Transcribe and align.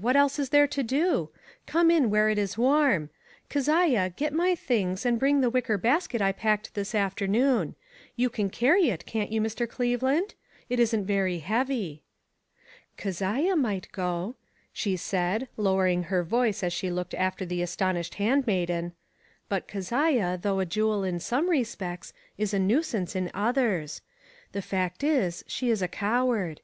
What 0.00 0.16
else 0.16 0.38
is 0.38 0.48
there 0.48 0.66
to 0.68 0.82
do? 0.82 1.28
Come 1.66 1.90
in 1.90 2.08
where 2.08 2.30
it 2.30 2.38
is 2.38 2.56
warm. 2.56 3.10
Keziah, 3.50 4.08
gel 4.16 4.30
my 4.30 4.54
things, 4.54 5.04
and 5.04 5.18
bring 5.18 5.42
the 5.42 5.50
wicker 5.50 5.76
basket 5.76 6.22
I 6.22 6.32
packed 6.32 6.72
this 6.72 6.94
afternoon. 6.94 7.74
You 8.16 8.30
can 8.30 8.48
carry 8.48 8.88
it, 8.88 9.04
can't 9.04 9.30
you, 9.30 9.38
Mr. 9.38 9.68
Cleveland? 9.68 10.32
It 10.70 10.80
isn't 10.80 11.04
very 11.04 11.40
heavy." 11.40 12.02
Keziah 12.96 13.54
might 13.54 13.92
go," 13.92 14.36
she 14.72 14.96
said, 14.96 15.46
lowering 15.58 16.04
her 16.04 16.24
voice 16.24 16.62
as 16.62 16.72
she 16.72 16.90
looked 16.90 17.12
after 17.12 17.44
the 17.44 17.60
astonished 17.60 18.14
handmaiden;" 18.14 18.94
but 19.50 19.68
Keziah, 19.68 20.38
though 20.40 20.58
a 20.60 20.64
jewel 20.64 21.04
in 21.04 21.20
some 21.20 21.50
respects, 21.50 22.14
is 22.38 22.54
a 22.54 22.58
nuisance 22.58 23.14
in 23.14 23.30
others. 23.34 24.00
The 24.52 24.62
fact 24.62 25.04
is, 25.04 25.44
she 25.46 25.68
is 25.68 25.82
a 25.82 25.86
coward. 25.88 26.62